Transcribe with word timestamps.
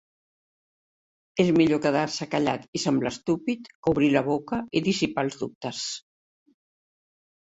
És 1.43 1.51
millor 1.57 1.81
quedar-se 1.83 2.27
callat 2.31 2.65
i 2.79 2.83
semblar 2.85 3.13
estúpid 3.17 3.69
que 3.75 3.93
obrir 3.95 4.11
la 4.17 4.25
boca 4.31 4.63
i 4.81 4.85
dissipar 4.89 5.27
els 5.29 5.39
dubtes. 5.43 5.87